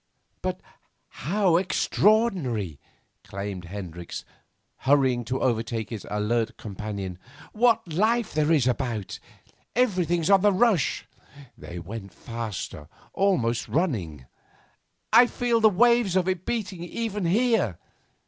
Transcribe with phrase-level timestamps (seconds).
[0.41, 0.61] 'But
[1.29, 2.79] how extraordinary!'
[3.23, 4.25] exclaimed Hendricks,
[4.77, 7.19] hurrying to overtake his alert companion;
[7.53, 9.19] 'what life there is about!
[9.75, 11.05] Everything's on the rush.'
[11.55, 14.25] They went faster, almost running.
[15.13, 17.77] 'I feel the waves of it beating even here.